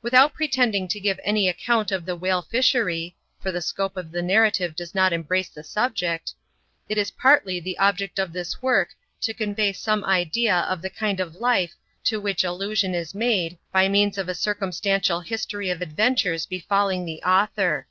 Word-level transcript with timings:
Without 0.00 0.32
pretending 0.32 0.88
to 0.88 0.98
give 0.98 1.20
any 1.22 1.46
account 1.46 1.92
of 1.92 2.06
the 2.06 2.16
whale 2.16 2.40
fishery 2.40 3.14
(for 3.42 3.52
the 3.52 3.60
scope 3.60 3.94
of 3.94 4.10
the 4.10 4.22
narrative 4.22 4.74
does 4.74 4.94
not 4.94 5.12
embrace 5.12 5.50
the 5.50 5.62
subject), 5.62 6.32
it 6.88 6.96
is 6.96 7.10
partly 7.10 7.60
the 7.60 7.76
object 7.76 8.18
of 8.18 8.32
this 8.32 8.62
work 8.62 8.94
to 9.20 9.34
convey 9.34 9.74
some 9.74 10.02
idea 10.06 10.60
of 10.60 10.80
the 10.80 10.88
kind 10.88 11.20
of 11.20 11.34
life 11.42 11.74
to 12.04 12.18
which 12.18 12.42
allusion 12.42 12.94
is 12.94 13.14
made, 13.14 13.58
by 13.70 13.86
means 13.86 14.16
of 14.16 14.30
a 14.30 14.34
circum 14.34 14.70
stantial 14.70 15.22
history 15.22 15.68
of 15.68 15.82
adventures 15.82 16.46
befalling 16.46 17.04
the 17.04 17.22
author. 17.22 17.86